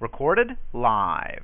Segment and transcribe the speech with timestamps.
[0.00, 1.42] Recorded live.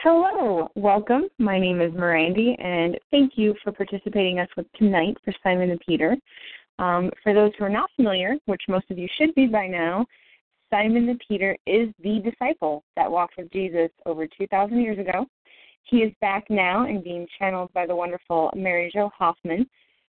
[0.00, 1.24] Hello, welcome.
[1.38, 5.78] My name is Mirandy, and thank you for participating us with tonight for Simon the
[5.78, 6.16] Peter.
[6.78, 10.04] Um, for those who are not familiar, which most of you should be by now,
[10.70, 15.26] Simon the Peter is the disciple that walked with Jesus over 2,000 years ago.
[15.84, 19.66] He is back now and being channeled by the wonderful Mary Jo Hoffman,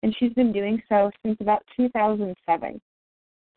[0.03, 2.81] and she's been doing so since about 2007.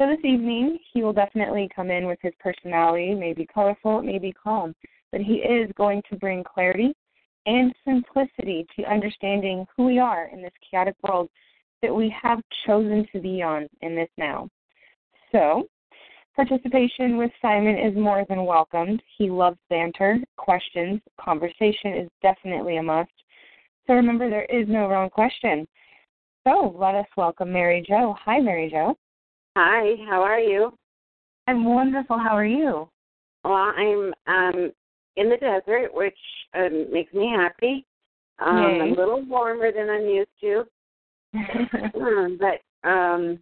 [0.01, 4.73] So this evening, he will definitely come in with his personality, maybe colorful, maybe calm,
[5.11, 6.95] but he is going to bring clarity
[7.45, 11.29] and simplicity to understanding who we are in this chaotic world
[11.83, 14.49] that we have chosen to be on in this now.
[15.31, 15.67] So,
[16.35, 19.03] participation with Simon is more than welcomed.
[19.19, 23.11] He loves banter, questions, conversation is definitely a must.
[23.85, 25.67] So remember, there is no wrong question.
[26.43, 28.15] So let us welcome Mary Jo.
[28.25, 28.97] Hi, Mary Jo.
[29.57, 30.73] Hi, how are you?
[31.47, 32.17] I'm wonderful.
[32.17, 32.87] How are you?
[33.43, 34.71] Well, I'm um
[35.17, 36.17] in the desert, which
[36.53, 37.85] um, makes me happy.
[38.39, 38.79] Um, Yay.
[38.79, 40.63] a little warmer than I'm used to,
[41.99, 43.39] um, but um,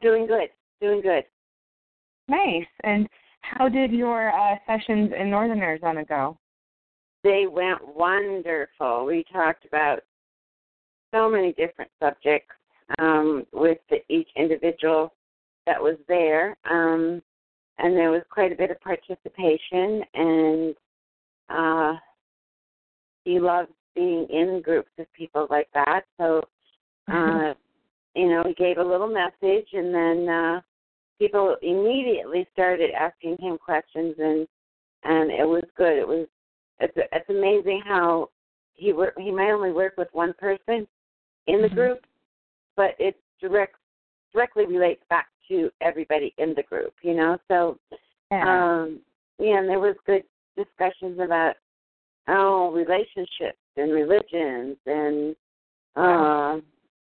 [0.00, 0.48] doing good,
[0.80, 1.24] doing good.
[2.28, 2.66] nice.
[2.82, 3.06] And
[3.42, 6.38] how did your uh, sessions in Northern Arizona go?
[7.22, 9.04] They went wonderful.
[9.04, 10.00] We talked about
[11.14, 12.54] so many different subjects
[12.98, 15.12] um, with the, each individual
[15.66, 17.22] that was there, um,
[17.78, 20.02] and there was quite a bit of participation.
[20.14, 20.74] And
[21.48, 21.94] uh,
[23.24, 26.02] he loves being in groups of people like that.
[26.18, 26.42] So,
[27.12, 27.54] uh,
[28.14, 30.60] you know, he gave a little message, and then uh,
[31.18, 34.46] people immediately started asking him questions, and
[35.04, 35.98] and it was good.
[35.98, 36.26] It was
[36.80, 38.30] it's it's amazing how
[38.74, 40.86] he work he might only work with one person
[41.46, 41.74] in the Mhm.
[41.74, 42.06] group,
[42.76, 43.76] but it direct
[44.32, 47.38] directly relates back to everybody in the group, you know.
[47.48, 47.78] So
[48.30, 48.80] yeah.
[48.82, 49.00] um
[49.38, 50.24] yeah, and there was good
[50.56, 51.54] discussions about
[52.28, 55.36] oh relationships and religions and
[55.96, 56.60] uh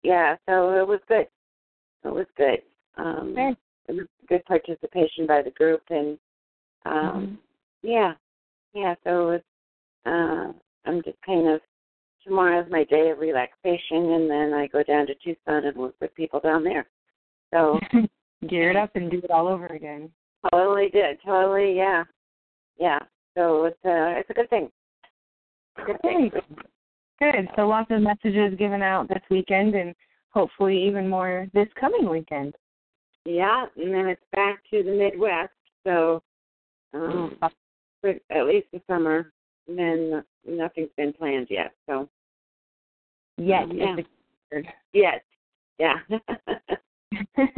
[0.02, 1.26] yeah, so it was good.
[2.04, 2.62] It was good.
[2.96, 3.56] Um Okay.
[3.88, 6.18] it was good participation by the group and
[6.84, 7.38] um
[7.82, 8.12] yeah.
[8.74, 9.44] Yeah, so it's
[10.06, 10.52] uh
[10.84, 11.60] I'm just kind of
[12.24, 16.14] tomorrow's my day of relaxation and then I go down to Tucson and work with
[16.14, 16.86] people down there.
[17.52, 17.78] So
[18.46, 20.10] Gear it up and do it all over again.
[20.52, 21.18] totally did.
[21.24, 22.04] Totally, yeah.
[22.78, 23.00] Yeah.
[23.36, 24.70] So it's a it's a good thing.
[25.84, 26.30] Good thing.
[26.32, 26.42] Good.
[27.18, 27.48] Good.
[27.56, 29.94] So lots of messages given out this weekend and
[30.30, 32.54] hopefully even more this coming weekend.
[33.24, 35.52] Yeah, and then it's back to the Midwest,
[35.84, 36.22] so
[36.94, 37.36] um
[38.00, 39.32] for at least the summer.
[39.68, 41.72] Then nothing's been planned yet.
[41.86, 42.08] So
[43.38, 43.96] Yet Yeah.
[43.96, 45.20] is yes.
[45.78, 45.94] Yeah.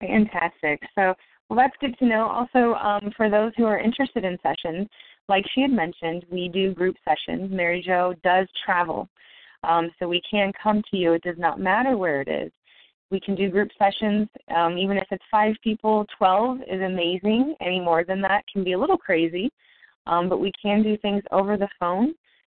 [0.00, 0.80] Fantastic.
[0.94, 1.14] So,
[1.48, 2.26] well, that's good to know.
[2.26, 4.88] Also, um, for those who are interested in sessions,
[5.28, 7.50] like she had mentioned, we do group sessions.
[7.50, 9.08] Mary Jo does travel,
[9.62, 11.14] um, so we can come to you.
[11.14, 12.52] It does not matter where it is.
[13.10, 16.06] We can do group sessions, um, even if it's five people.
[16.16, 17.54] Twelve is amazing.
[17.60, 19.50] Any more than that can be a little crazy,
[20.06, 22.14] um, but we can do things over the phone,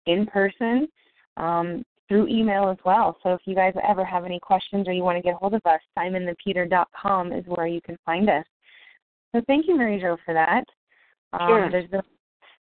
[0.06, 0.88] in person.
[1.36, 3.16] Um, through email as well.
[3.22, 5.54] So if you guys ever have any questions or you want to get a hold
[5.54, 8.44] of us, simonthepeter.com is where you can find us.
[9.34, 10.64] So thank you, Mary Jo, for that.
[11.32, 11.70] Um, Sure.
[11.70, 12.00] There's been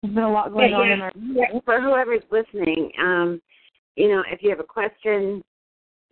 [0.02, 0.94] there's been a lot going Yeah, on yeah.
[0.94, 3.40] in our Yeah, for whoever's listening, um,
[3.96, 5.44] you know, if you have a question,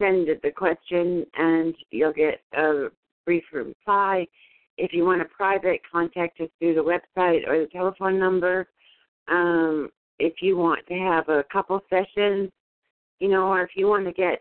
[0.00, 2.88] send the question and you'll get a
[3.24, 4.26] brief reply.
[4.80, 8.66] If you want a private, contact us through the website or the telephone number.
[9.28, 12.50] Um, if you want to have a couple sessions,
[13.18, 14.40] you know, or if you want to get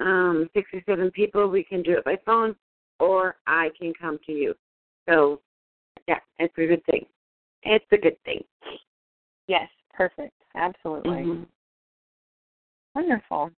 [0.00, 2.56] um, six or seven people, we can do it by phone,
[2.98, 4.52] or I can come to you.
[5.08, 5.40] So,
[6.08, 7.06] yeah, it's a good thing.
[7.62, 8.42] It's a good thing.
[9.46, 10.34] Yes, perfect.
[10.56, 11.10] Absolutely.
[11.10, 11.46] Mhm.
[12.96, 13.52] Wonderful.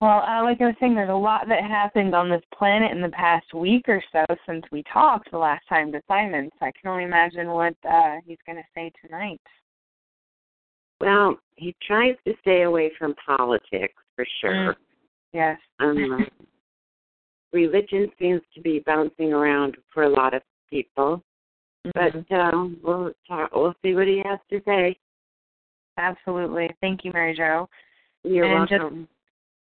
[0.00, 3.00] Well, uh, like I was saying, there's a lot that happened on this planet in
[3.00, 6.50] the past week or so since we talked the last time to Simon.
[6.58, 9.40] So I can only imagine what uh, he's going to say tonight.
[11.00, 14.76] Well, he tries to stay away from politics for sure.
[15.32, 15.58] Yes.
[15.80, 16.26] Um,
[17.54, 21.22] religion seems to be bouncing around for a lot of people,
[21.86, 21.92] Mhm.
[22.28, 24.98] but uh, we'll talk, we'll see what he has to say.
[25.96, 26.68] Absolutely.
[26.82, 27.66] Thank you, Mary Jo.
[28.24, 29.08] You're And just- welcome.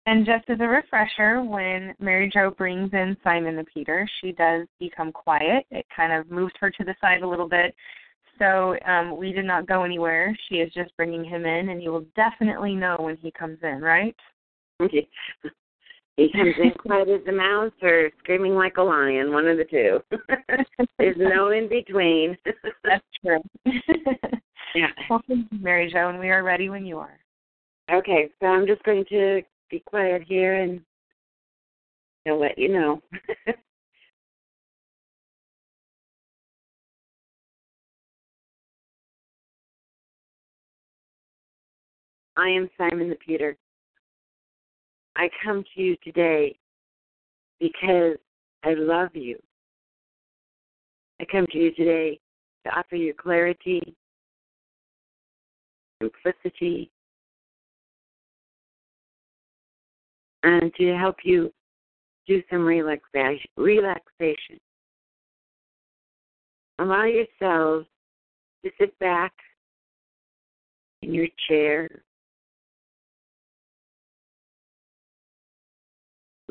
[0.06, 4.68] And just as a refresher, when Mary Jo brings in Simon the Peter, she does
[4.80, 5.66] become quiet.
[5.72, 7.74] It kind of moves her to the side a little bit.
[8.38, 10.36] So um, we did not go anywhere.
[10.50, 13.82] She is just bringing him in, and you will definitely know when he comes in,
[13.82, 14.16] right?
[14.82, 15.08] Okay.
[16.16, 19.64] He comes in quiet as a mouse or screaming like a lion, one of the
[19.64, 20.00] two.
[21.00, 22.38] There's no in between.
[22.84, 23.40] That's true.
[24.76, 24.90] yeah.
[25.10, 27.18] Well, thank you, Mary Jo, and we are ready when you are.
[27.92, 29.42] Okay, so I'm just going to
[29.74, 30.80] be quiet here and
[32.28, 33.02] I'll let you know.
[42.38, 43.58] I am Simon the Peter.
[45.16, 46.56] I come to you today
[47.60, 48.18] because
[48.64, 49.40] I love you.
[51.20, 52.20] I come to you today
[52.66, 53.96] to offer you clarity,
[56.00, 56.92] simplicity,
[60.44, 61.52] and to help you
[62.28, 63.50] do some relaxation.
[63.58, 64.60] relaxation.
[66.80, 67.88] Allow yourselves
[68.64, 69.34] to sit back
[71.02, 72.04] in your chair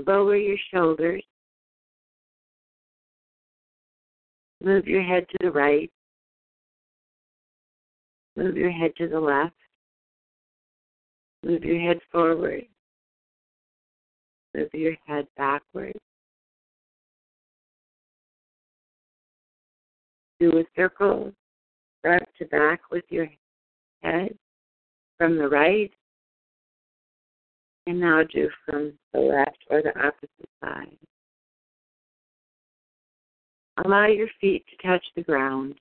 [0.06, 1.22] Lower your shoulders.
[4.62, 5.90] Move your head to the right.
[8.36, 9.54] Move your head to the left.
[11.44, 12.64] Move your head forward.
[14.54, 15.98] Move your head backwards.
[20.40, 21.32] Do a circle
[22.02, 23.28] front to back with your
[24.02, 24.36] head
[25.18, 25.92] from the right
[27.86, 30.96] and now do from the left or the opposite side.
[33.84, 35.74] Allow your feet to touch the ground,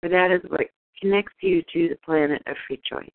[0.00, 0.68] for that is what
[1.00, 3.10] connects you to the planet of free choice.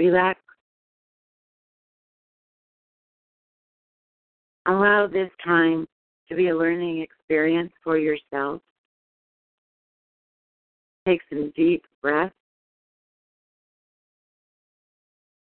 [0.00, 0.40] Relax.
[4.66, 5.86] Allow this time
[6.30, 8.62] to be a learning experience for yourself
[11.06, 12.32] Take some deep breaths.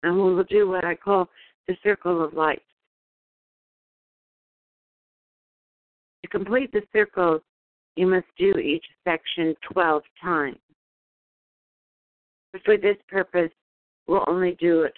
[0.03, 1.29] And we will do what I call
[1.69, 2.63] the circle of light.
[6.25, 7.39] To complete the circle,
[7.95, 10.59] you must do each section 12 times.
[12.53, 13.53] But for this purpose,
[14.09, 14.95] we'll only do it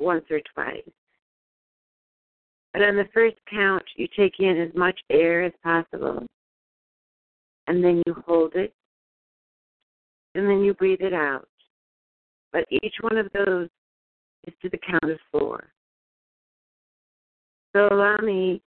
[0.00, 0.82] once or twice.
[2.72, 6.26] But on the first count, you take in as much air as possible,
[7.68, 8.72] and then you hold it
[10.36, 11.48] and then you breathe it out.
[12.52, 13.68] But each one of those
[14.46, 15.72] is to the count of four.
[17.74, 18.60] So allow me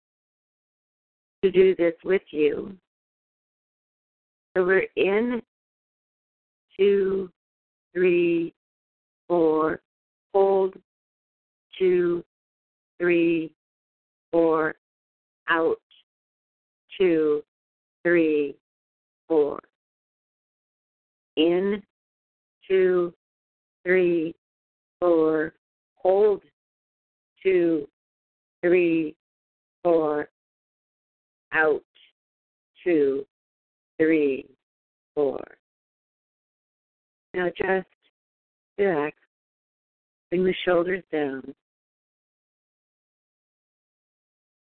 [1.43, 2.75] to do this with you.
[4.55, 5.41] So we're in,
[6.77, 7.29] two,
[7.93, 8.53] three,
[9.29, 9.79] four,
[10.33, 10.73] hold,
[11.77, 12.25] two,
[12.99, 13.53] three,
[14.31, 14.75] four,
[15.47, 15.79] out,
[16.97, 17.41] two,
[18.03, 18.55] three,
[19.29, 19.61] four.
[21.37, 21.81] In,
[22.67, 23.13] two,
[23.85, 24.35] three,
[24.99, 25.53] four,
[25.95, 26.41] hold,
[27.41, 27.87] two,
[28.61, 29.15] three,
[29.83, 30.27] four,
[31.53, 31.83] out,
[32.83, 33.25] two,
[33.97, 34.45] three,
[35.15, 35.39] four.
[37.33, 37.87] Now just
[38.79, 39.15] relax,
[40.29, 41.53] bring the shoulders down.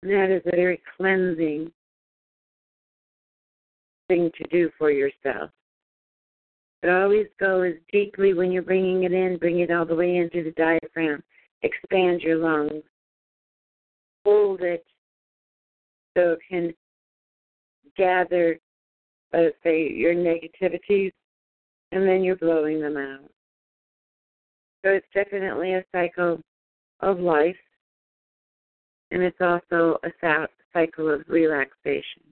[0.02, 1.70] And that is a very cleansing
[4.08, 5.50] thing to do for yourself.
[6.80, 10.16] But always go as deeply when you're bringing it in, bring it all the way
[10.16, 11.22] into the diaphragm.
[11.62, 12.82] Expand your lungs.
[14.24, 14.84] Hold it
[16.16, 16.74] so it can
[17.96, 18.58] gather,
[19.32, 21.12] let's say, your negativities,
[21.92, 23.30] and then you're blowing them out.
[24.84, 26.40] So it's definitely a cycle
[27.00, 27.56] of life,
[29.10, 30.10] and it's also a
[30.72, 32.22] cycle of relaxation.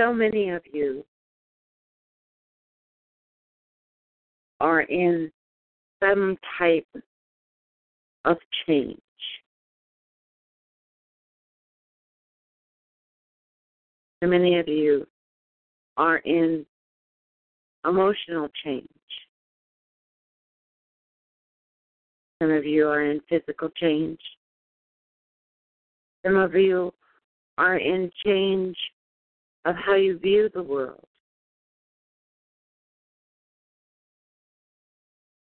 [0.00, 1.04] so many of you
[4.60, 5.30] are in
[6.02, 6.86] some type
[8.24, 8.98] of change.
[14.22, 15.06] So many of you
[15.96, 16.66] are in
[17.86, 18.86] emotional change.
[22.42, 24.18] Some of you are in physical change.
[26.24, 26.92] Some of you
[27.56, 28.76] are in change
[29.64, 31.04] of how you view the world.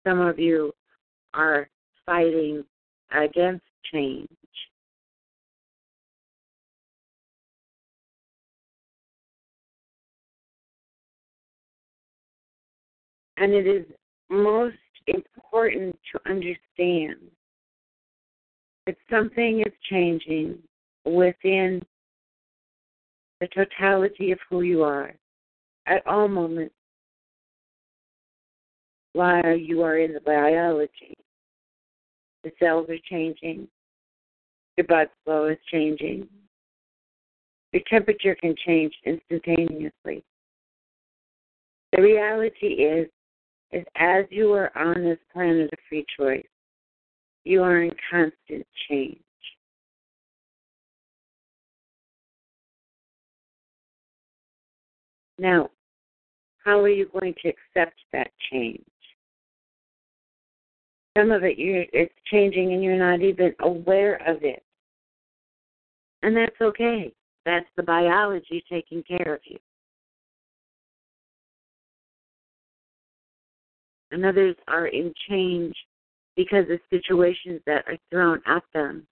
[0.07, 0.73] Some of you
[1.33, 1.69] are
[2.05, 2.63] fighting
[3.11, 4.27] against change.
[13.39, 13.85] And it is
[14.29, 14.75] most
[15.07, 17.15] important to understand
[18.85, 20.59] that something is changing
[21.05, 21.81] within
[23.39, 25.13] the totality of who you are
[25.87, 26.75] at all moments
[29.13, 31.15] while you are in the biology.
[32.43, 33.67] The cells are changing,
[34.77, 36.27] your blood flow is changing,
[37.71, 40.23] your temperature can change instantaneously.
[41.93, 43.09] The reality is,
[43.71, 46.45] is as you are on this planet of free choice,
[47.43, 49.19] you are in constant change.
[55.37, 55.69] Now,
[56.65, 58.83] how are you going to accept that change?
[61.17, 64.63] Some of it it's changing and you're not even aware of it.
[66.21, 67.13] And that's okay.
[67.45, 69.57] That's the biology taking care of you.
[74.11, 75.75] And others are in change
[76.35, 79.05] because of situations that are thrown at them.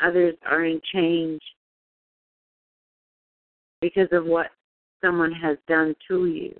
[0.00, 1.40] Others are in change
[3.80, 4.46] because of what
[5.04, 6.58] someone has done to you.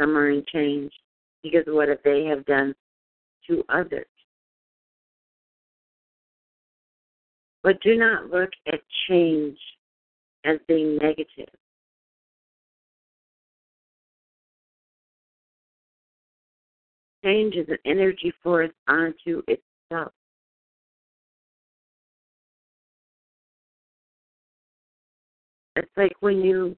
[0.00, 0.92] Some are in change
[1.42, 2.74] because of what they have done
[3.48, 4.06] to others.
[7.62, 9.58] But do not look at change
[10.44, 11.48] as being negative.
[17.24, 20.12] Change is an energy force onto itself.
[25.76, 26.76] It's like when you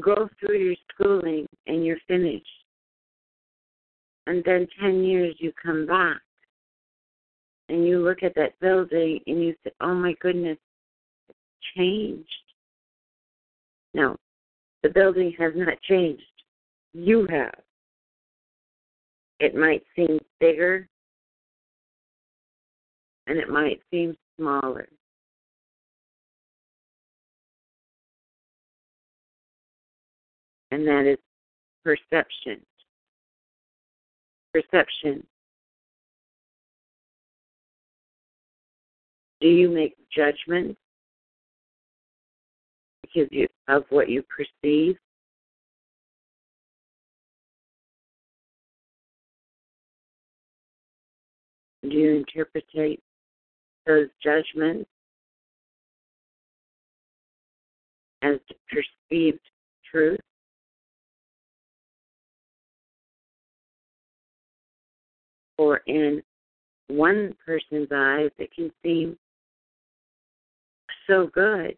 [0.00, 2.46] go through your schooling and you're finished,
[4.26, 6.20] and then 10 years you come back
[7.68, 10.58] and you look at that building and you say, oh my goodness,
[11.28, 11.38] it's
[11.76, 12.28] changed.
[13.94, 14.16] No,
[14.82, 16.22] the building has not changed.
[16.92, 17.63] You have.
[19.40, 20.88] It might seem bigger
[23.26, 24.88] and it might seem smaller.
[30.70, 31.18] And that is
[31.84, 32.60] perception.
[34.52, 35.24] Perception.
[39.40, 40.80] Do you make judgments
[43.02, 44.96] because you, of what you perceive?
[51.96, 52.64] You interpret
[53.86, 54.88] those judgments
[58.22, 58.38] as
[58.70, 59.40] perceived
[59.90, 60.20] truth?
[65.58, 66.22] Or in
[66.88, 69.16] one person's eyes, it can seem
[71.06, 71.76] so good,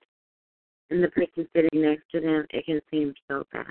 [0.90, 3.64] and the person sitting next to them, it can seem so bad.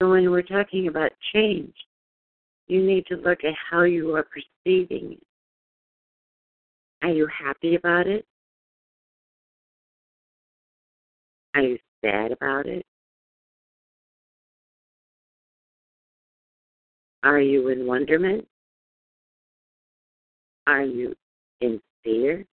[0.00, 1.74] So when we're talking about change,
[2.68, 5.22] you need to look at how you are perceiving it.
[7.02, 8.26] Are you happy about it?
[11.54, 12.84] Are you sad about it?
[17.22, 18.46] Are you in wonderment?
[20.66, 21.14] Are you
[21.60, 22.44] in fear?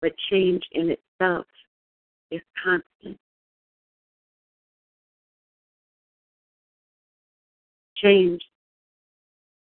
[0.00, 1.46] But change in itself
[2.30, 3.18] is constant.
[8.02, 8.42] Change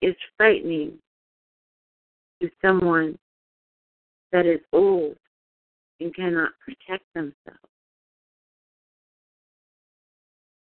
[0.02, 1.00] is frightening
[2.42, 3.18] to someone
[4.32, 5.16] that is old
[6.00, 7.60] and cannot protect themselves.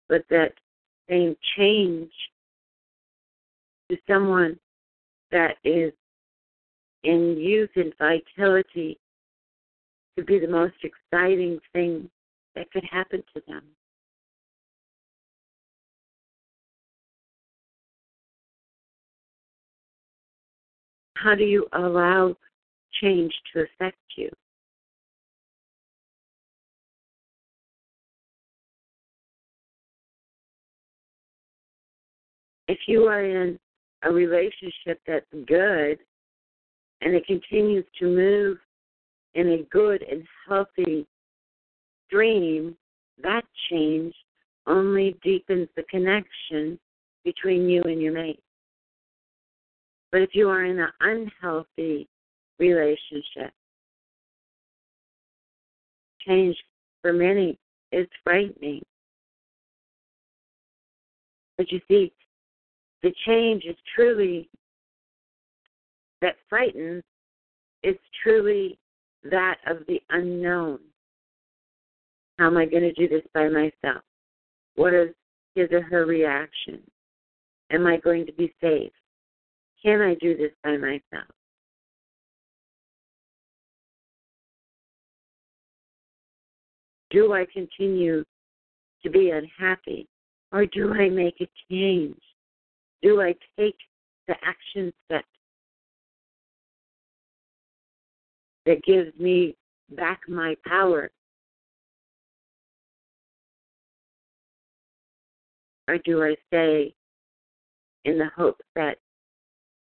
[0.08, 0.52] But that
[1.08, 2.10] same change
[3.90, 4.58] to someone
[5.30, 5.92] that is
[7.04, 8.98] in youth and vitality
[10.14, 12.08] could be the most exciting thing
[12.54, 13.62] that could happen to them.
[21.22, 22.34] How do you allow
[23.00, 24.28] change to affect you?
[32.66, 33.58] If you are in
[34.02, 35.98] a relationship that's good
[37.02, 38.58] and it continues to move
[39.34, 41.06] in a good and healthy
[42.06, 42.76] stream,
[43.22, 44.14] that change
[44.66, 46.80] only deepens the connection
[47.24, 48.42] between you and your mate.
[50.12, 52.06] But if you are in an unhealthy
[52.58, 53.52] relationship,
[56.20, 56.56] change
[57.00, 57.58] for many
[57.90, 58.82] is frightening.
[61.56, 62.12] But you see,
[63.02, 64.48] the change is truly,
[66.20, 67.02] that frightens,
[67.82, 68.78] is truly
[69.24, 70.78] that of the unknown.
[72.38, 74.02] How am I going to do this by myself?
[74.76, 75.08] What is
[75.54, 76.80] his or her reaction?
[77.70, 78.92] Am I going to be safe?
[79.82, 81.28] Can I do this by myself?
[87.10, 88.24] Do I continue
[89.02, 90.06] to be unhappy
[90.52, 92.20] or do I make a change?
[93.02, 93.76] Do I take
[94.28, 95.24] the action step
[98.64, 99.56] that gives me
[99.90, 101.10] back my power?
[105.88, 106.94] Or do I stay
[108.04, 108.98] in the hope that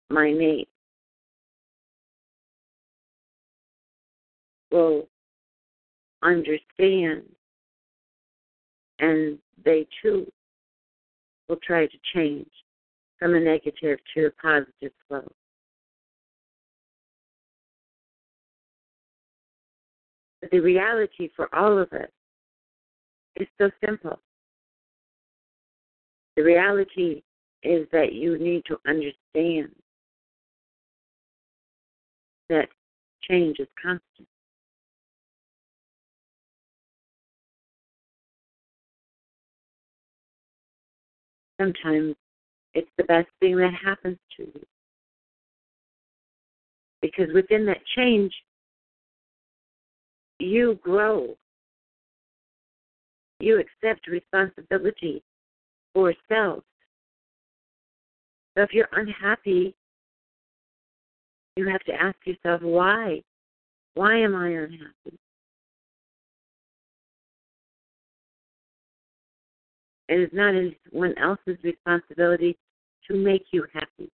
[0.10, 0.70] my mate
[4.72, 5.08] will
[6.24, 7.24] understand
[9.00, 10.32] and they too
[11.48, 12.50] will try to change
[13.20, 15.28] from a negative to a positive flow.
[20.42, 22.10] But the reality for all of us
[23.38, 24.20] is so simple.
[26.36, 27.24] The reality
[27.64, 29.72] is that you need to understand
[32.50, 32.70] that
[33.22, 34.27] change is constant.
[41.60, 42.16] Sometimes
[42.74, 44.66] it's the best thing that happens to you.
[47.01, 48.34] Because within that change,
[50.39, 51.36] you grow.
[53.39, 55.24] You accept responsibility
[55.94, 56.63] for self.
[58.56, 59.75] So if you're unhappy,
[61.58, 63.22] you have to ask yourself, why?
[63.96, 65.20] Why am I unhappy?
[70.08, 72.58] It is not anyone else's responsibility
[73.08, 74.10] to make you happy.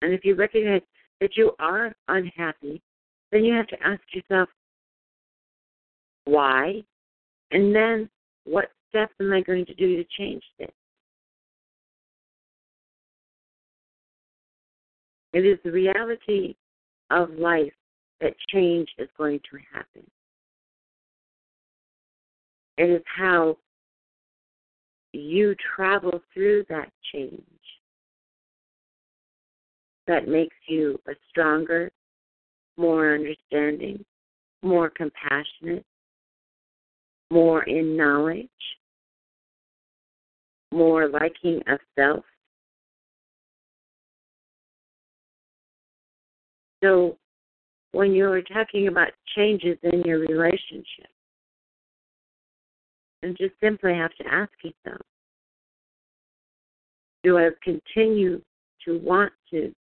[0.00, 0.82] And if you recognize
[1.20, 2.82] that you are unhappy,
[3.30, 4.48] then you have to ask yourself,
[6.24, 6.82] why?
[7.52, 8.10] And then
[8.44, 10.70] what steps am I going to do to change this?
[15.32, 16.54] It is the reality
[17.10, 17.72] of life
[18.20, 20.02] that change is going to happen.
[22.78, 23.56] It is how
[25.12, 27.42] you travel through that change
[30.06, 31.90] that makes you a stronger,
[32.76, 34.04] more understanding,
[34.62, 35.84] more compassionate,
[37.30, 38.48] more in knowledge,
[40.72, 42.24] more liking of self.
[46.82, 47.16] So,
[47.92, 51.10] when you're talking about changes in your relationship,
[53.22, 55.00] and just simply have to ask yourself
[57.22, 58.42] do I continue
[58.84, 59.72] to want to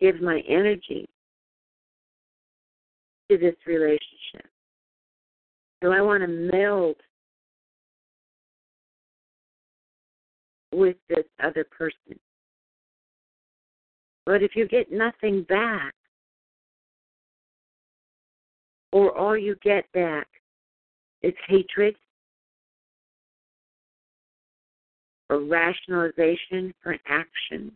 [0.00, 1.06] give my energy
[3.30, 4.48] to this relationship?
[5.82, 6.96] Do I want to meld
[10.72, 12.18] with this other person?
[14.24, 15.92] But if you get nothing back,
[18.92, 20.26] or all you get back
[21.22, 21.96] is hatred
[25.28, 27.72] or rationalization for action.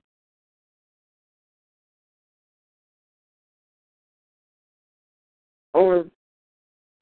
[5.72, 6.06] Or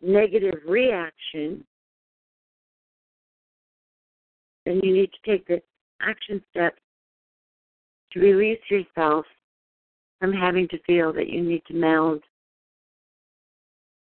[0.03, 1.65] negative reaction,
[4.67, 5.61] then you need to take the
[6.01, 6.81] action steps
[8.13, 9.25] to release yourself
[10.21, 12.23] from having to feel that you need to meld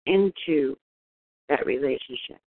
[0.10, 0.76] into
[1.48, 2.40] that relationship.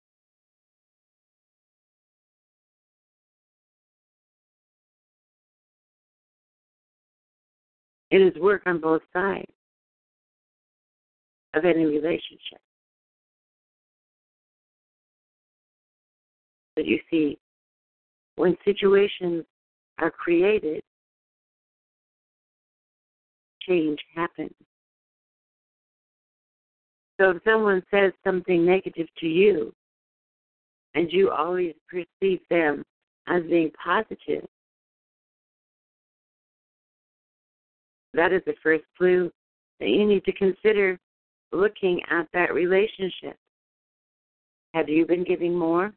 [8.09, 9.45] It is work on both sides
[11.53, 12.59] of any relationship.
[16.75, 17.37] But you see,
[18.35, 19.45] when situations
[19.99, 20.81] are created,
[23.67, 24.51] change happens.
[27.21, 29.71] So if someone says something negative to you,
[30.95, 32.83] and you always perceive them
[33.27, 34.43] as being positive,
[38.15, 39.31] that is the first clue
[39.79, 40.99] that you need to consider
[41.51, 43.37] looking at that relationship.
[44.73, 45.93] Have you been giving more?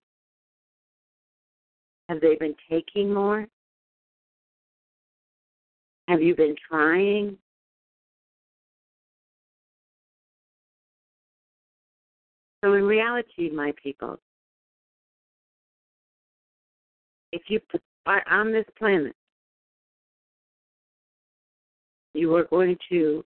[2.11, 3.47] Have they been taking more?
[6.07, 7.39] Have you been trying?
[12.65, 14.19] So, in reality, my people,
[17.31, 17.61] if you
[18.07, 19.15] are on this planet
[22.15, 23.25] you are going to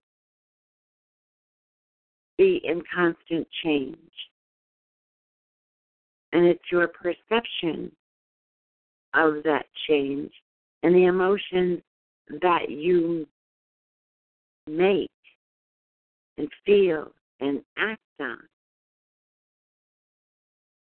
[2.37, 3.97] be in constant change.
[6.33, 7.91] And it's your perception
[9.13, 10.31] of that change
[10.83, 11.79] and the emotions
[12.41, 13.27] that you
[14.67, 15.09] make
[16.37, 18.39] and feel and act on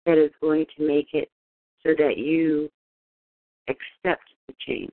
[0.09, 1.29] that is going to make it
[1.85, 2.67] so that you
[3.67, 4.89] accept the change.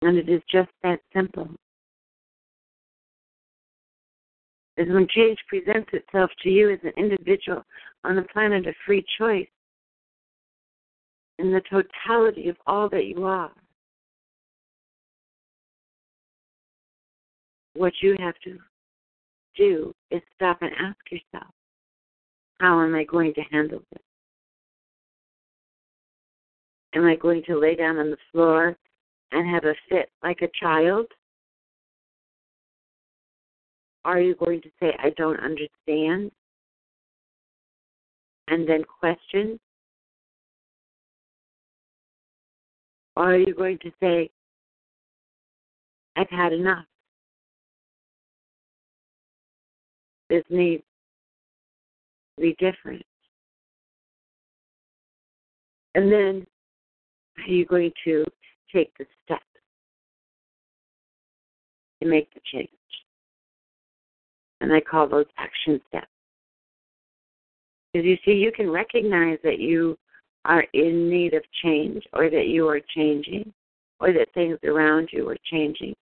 [0.00, 1.48] And it is just that simple.
[4.78, 7.62] Is when change presents itself to you as an individual
[8.04, 9.46] on the planet of free choice,
[11.38, 13.52] in the totality of all that you are,
[17.74, 18.58] what you have to
[19.56, 21.52] do is stop and ask yourself,
[22.60, 24.02] how am I going to handle this?
[26.94, 28.76] Am I going to lay down on the floor
[29.32, 31.06] and have a fit like a child?
[34.04, 36.30] Are you going to say, I don't understand?
[38.48, 39.58] And then question?
[43.16, 44.30] Or are you going to say,
[46.16, 46.84] I've had enough?
[50.32, 50.82] This needs
[52.36, 53.02] to be different.
[55.94, 56.46] And then
[57.36, 58.24] are you going to
[58.74, 59.44] take the steps
[62.02, 62.70] to make the change?
[64.62, 66.06] And I call those action steps.
[67.92, 69.98] Because you see, you can recognize that you
[70.46, 73.52] are in need of change or that you are changing
[74.00, 75.94] or that things around you are changing.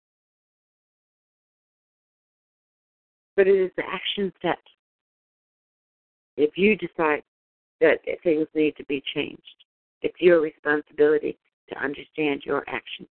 [3.40, 4.60] But it is the action steps.
[6.36, 7.22] If you decide
[7.80, 9.40] that things need to be changed,
[10.02, 11.38] it's your responsibility
[11.70, 13.08] to understand your actions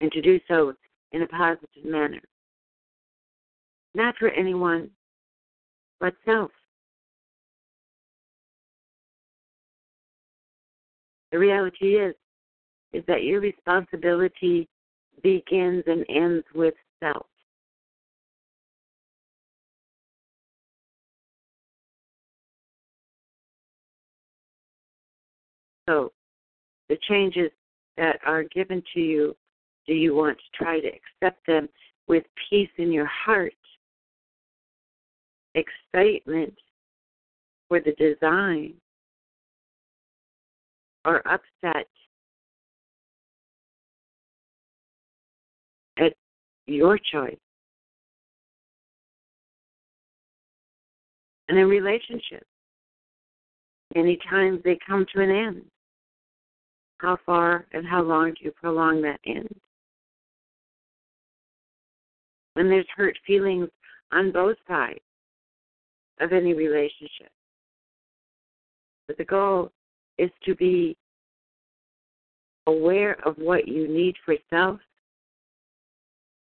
[0.00, 0.72] and to do so
[1.12, 2.22] in a positive manner.
[3.94, 4.88] Not for anyone
[6.00, 6.50] but self.
[11.30, 12.14] The reality is
[12.94, 14.66] is that your responsibility
[15.22, 17.26] begins and ends with self.
[25.88, 26.12] So,
[26.88, 27.50] the changes
[27.96, 29.36] that are given to you,
[29.86, 31.68] do you want to try to accept them
[32.08, 33.54] with peace in your heart,
[35.54, 36.54] excitement
[37.68, 38.74] for the design,
[41.04, 41.88] or upset
[46.68, 47.38] your choice?
[51.48, 52.46] And in relationships,
[53.94, 55.62] many times they come to an end.
[56.98, 59.48] How far and how long do you prolong that end?
[62.54, 63.68] When there's hurt feelings
[64.12, 64.98] on both sides
[66.20, 67.30] of any relationship.
[69.06, 69.70] But the goal
[70.18, 70.96] is to be
[72.66, 74.80] aware of what you need for self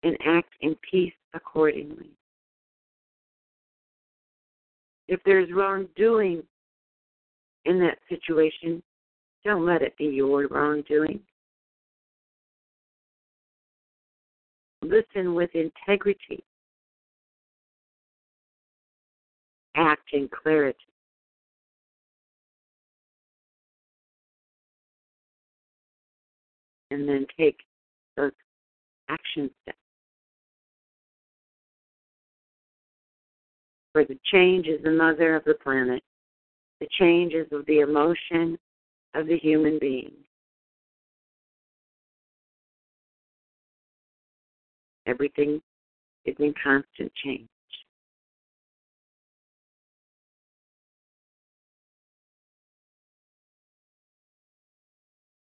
[0.06, 2.10] and act in peace accordingly.
[5.08, 6.44] If there's wrongdoing
[7.64, 8.82] in that situation,
[9.44, 11.18] don't let it be your wrongdoing.
[14.82, 16.44] Listen with integrity.
[19.74, 20.78] Act in clarity.
[26.92, 27.56] And then take
[28.16, 28.30] those
[29.08, 29.78] action steps.
[33.96, 36.02] For the change is the mother of the planet.
[36.80, 38.58] The change is of the emotion
[39.14, 40.12] of the human being.
[45.06, 45.62] Everything
[46.26, 47.48] is in constant change.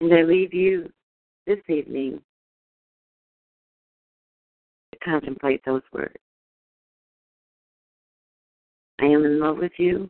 [0.02, 0.92] And I leave you
[1.48, 2.20] this evening
[4.92, 6.23] to contemplate those words.
[9.04, 10.10] I am in love with you.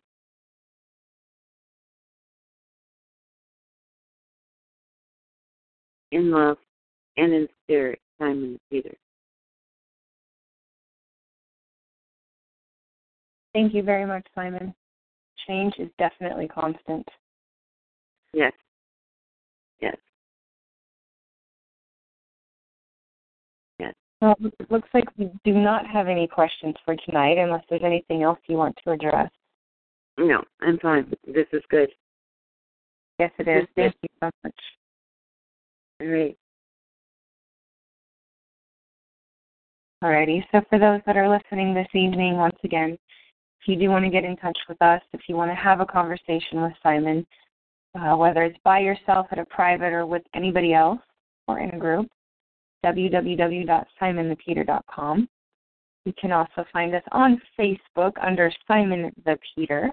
[6.11, 6.57] in love
[7.17, 8.95] and in spirit, Simon Peter.
[13.53, 14.75] Thank you very much, Simon.
[15.47, 17.07] Change is definitely constant.
[18.31, 18.53] Yes.
[19.81, 19.97] Yes.
[24.23, 28.23] Well, it looks like we do not have any questions for tonight unless there's anything
[28.23, 29.29] else you want to address.
[30.17, 31.11] No, I'm fine.
[31.27, 31.89] This is good.
[33.19, 33.67] Yes, it is.
[33.75, 34.55] Thank you so much.
[35.99, 36.37] All right.
[40.01, 40.45] Alrighty.
[40.53, 42.91] So for those that are listening this evening, once again,
[43.59, 45.81] if you do want to get in touch with us, if you want to have
[45.81, 47.27] a conversation with Simon,
[47.99, 51.01] uh, whether it's by yourself at a private or with anybody else
[51.49, 52.07] or in a group,
[52.83, 55.29] www.simonthepeter.com.
[56.05, 59.89] You can also find us on Facebook under Simon the Peter.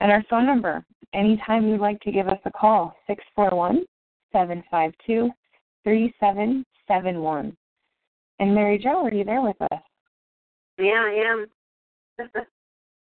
[0.00, 3.86] And our phone number, anytime you'd like to give us a call, 641
[4.32, 5.30] 752
[5.84, 7.56] 3771.
[8.38, 9.80] And Mary Jo, are you there with us?
[10.78, 11.46] Yeah, I am.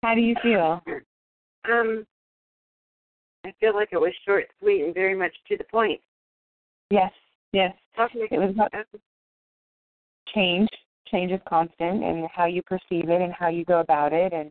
[0.03, 0.83] How do you feel?
[1.71, 2.05] Um,
[3.45, 6.01] I feel like it was short, sweet, and very much to the point.
[6.91, 7.13] Yes,
[7.55, 7.75] yes.
[7.99, 8.29] Okay.
[8.31, 8.73] It was about
[10.35, 10.69] change.
[11.11, 14.51] Change is constant, and how you perceive it and how you go about it, and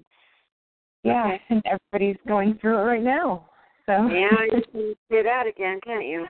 [1.04, 1.42] yeah, Okay.
[1.50, 3.50] and everybody's going through it right now.
[3.86, 6.26] So Yeah, you can say that again, can't you?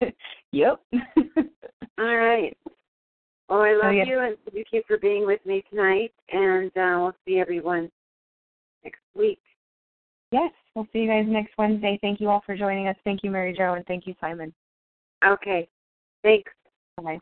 [0.52, 0.80] yep.
[1.98, 2.56] All right.
[3.48, 4.04] Well, I love Oh, yeah.
[4.06, 6.12] you, and thank you for being with me tonight.
[6.32, 7.90] And uh, we'll see everyone
[8.84, 9.40] next week.
[10.30, 11.98] yes, we'll see you guys next Wednesday.
[12.00, 12.96] Thank you all for joining us.
[13.02, 14.54] Thank you, Mary Jo, and thank you, Simon.
[15.26, 15.68] Okay.
[16.22, 16.52] Thanks.
[17.02, 17.18] Bye.